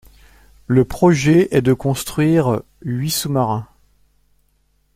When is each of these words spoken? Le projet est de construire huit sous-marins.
Le 0.65 0.83
projet 0.83 1.47
est 1.55 1.61
de 1.61 1.73
construire 1.73 2.63
huit 2.81 3.11
sous-marins. 3.11 3.67